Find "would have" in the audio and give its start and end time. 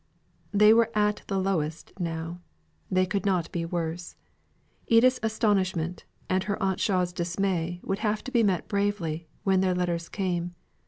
7.83-8.23